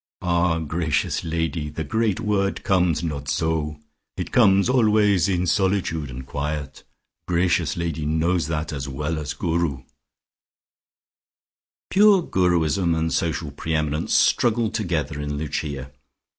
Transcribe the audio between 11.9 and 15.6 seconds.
Pure Guruism and social pre eminence struggled together in